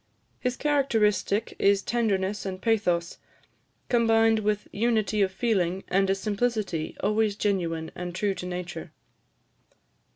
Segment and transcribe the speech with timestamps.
[0.39, 3.19] His characteristic is tenderness and pathos,
[3.87, 8.93] combined with unity of feeling, and a simplicity always genuine and true to nature.